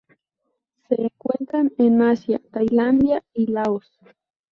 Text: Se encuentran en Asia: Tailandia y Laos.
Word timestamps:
Se 0.89 0.99
encuentran 0.99 1.73
en 1.77 2.01
Asia: 2.01 2.41
Tailandia 2.51 3.23
y 3.35 3.45
Laos. 3.51 3.99